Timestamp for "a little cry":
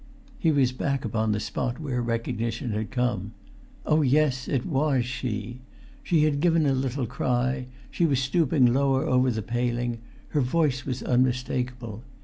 6.65-7.67